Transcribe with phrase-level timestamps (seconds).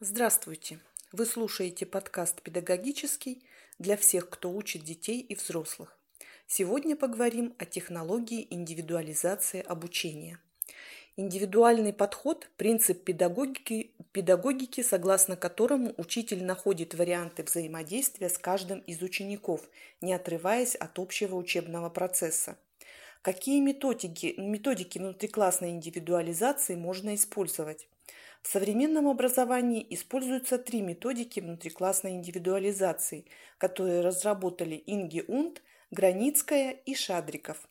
[0.00, 0.78] Здравствуйте!
[1.10, 3.42] Вы слушаете подкаст «Педагогический»
[3.80, 5.98] для всех, кто учит детей и взрослых.
[6.46, 10.38] Сегодня поговорим о технологии индивидуализации обучения.
[11.16, 19.68] Индивидуальный подход– принцип педагогики, педагогики, согласно которому учитель находит варианты взаимодействия с каждым из учеников,
[20.00, 22.56] не отрываясь от общего учебного процесса.
[23.22, 27.88] Какие методики, методики внутриклассной индивидуализации можно использовать?
[28.42, 33.26] В современном образовании используются три методики внутриклассной индивидуализации,
[33.58, 37.68] которые разработали Инги Унт, Границкая и Шадриков.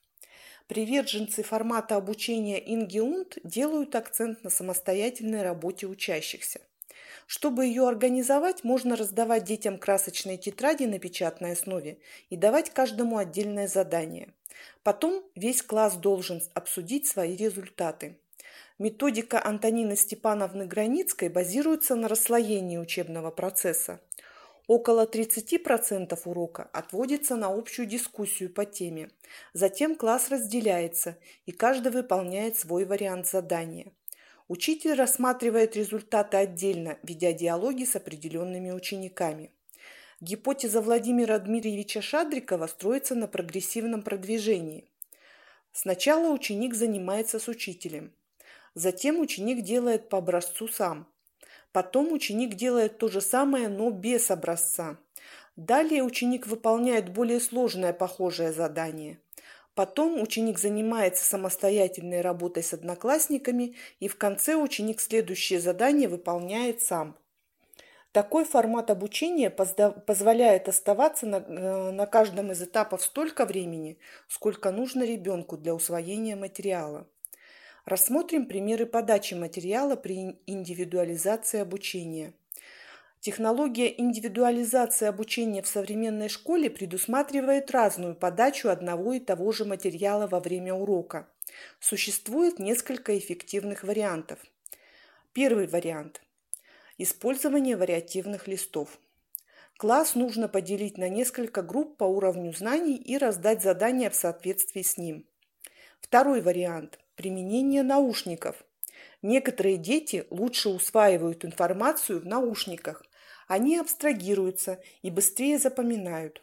[0.67, 6.59] Приверженцы формата обучения Инги Унт делают акцент на самостоятельной работе учащихся.
[7.27, 13.67] Чтобы ее организовать, можно раздавать детям красочные тетради на печатной основе и давать каждому отдельное
[13.67, 14.33] задание.
[14.81, 18.17] Потом весь класс должен обсудить свои результаты.
[18.79, 23.99] Методика Антонины Степановны Границкой базируется на расслоении учебного процесса.
[24.67, 29.09] Около 30% урока отводится на общую дискуссию по теме.
[29.53, 33.91] Затем класс разделяется, и каждый выполняет свой вариант задания.
[34.47, 39.51] Учитель рассматривает результаты отдельно, ведя диалоги с определенными учениками.
[40.21, 44.89] Гипотеза Владимира Дмитриевича Шадрикова строится на прогрессивном продвижении.
[45.73, 48.13] Сначала ученик занимается с учителем.
[48.73, 51.07] Затем ученик делает по образцу сам.
[51.73, 54.97] Потом ученик делает то же самое, но без образца.
[55.57, 59.19] Далее ученик выполняет более сложное похожее задание.
[59.77, 67.15] Потом ученик занимается самостоятельной работой с одноклассниками, и в конце ученик следующее задание выполняет сам.
[68.11, 75.03] Такой формат обучения позволяет оставаться на, э, на каждом из этапов столько времени, сколько нужно
[75.03, 77.07] ребенку для усвоения материала.
[77.85, 82.33] Рассмотрим примеры подачи материала при индивидуализации обучения.
[83.19, 90.39] Технология индивидуализации обучения в современной школе предусматривает разную подачу одного и того же материала во
[90.39, 91.27] время урока.
[91.79, 94.39] Существует несколько эффективных вариантов.
[95.33, 96.21] Первый вариант–
[96.97, 98.99] использование вариативных листов.
[99.77, 104.97] Класс нужно поделить на несколько групп по уровню знаний и раздать задания в соответствии с
[104.97, 105.25] ним.
[105.99, 108.63] Второй вариант– Применение наушников.
[109.27, 113.03] Некоторые дети лучше усваивают информацию в наушниках.
[113.49, 116.41] Они абстрагируются и быстрее запоминают.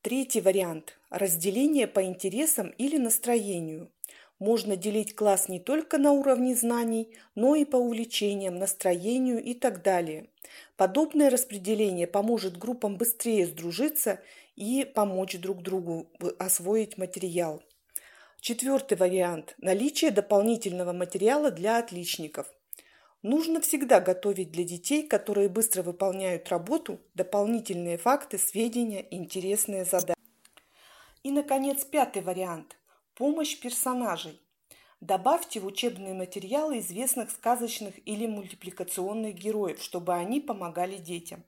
[0.00, 3.92] Третий вариант– разделение по интересам или настроению.
[4.40, 9.84] Можно делить класс не только на уровне знаний, но и по увлечениям, настроению и так
[9.84, 10.30] далее.
[10.76, 14.18] Подобное распределение поможет группам быстрее сдружиться
[14.56, 16.10] и помочь друг другу
[16.40, 17.62] освоить материал.
[18.42, 22.52] Четвертый вариант– наличие дополнительного материала для отличников.
[23.22, 30.16] Нужно всегда готовить для детей, которые быстро выполняют работу, дополнительные факты, сведения, интересные задания.
[31.22, 32.76] И, наконец, пятый вариант–
[33.14, 34.42] помощь персонажей.
[35.00, 41.44] Добавьте в учебные материалы известных сказочных или мультипликационных героев, чтобы они помогали детям.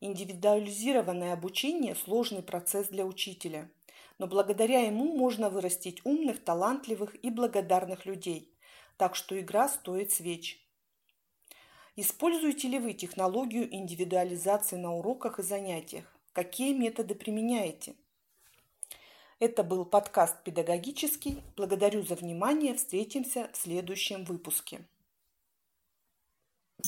[0.00, 3.70] Индивидуализированное обучение– сложный процесс для учителя–
[4.18, 8.52] но благодаря ему можно вырастить умных, талантливых и благодарных людей.
[8.96, 10.62] Так что игра стоит свеч.
[11.96, 16.04] Используете ли вы технологию индивидуализации на уроках и занятиях?
[16.32, 17.94] Какие методы применяете?
[19.38, 21.42] Это был подкаст «Педагогический».
[21.56, 22.74] Благодарю за внимание.
[22.74, 24.86] Встретимся в следующем выпуске.